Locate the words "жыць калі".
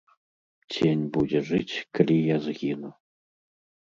1.49-2.15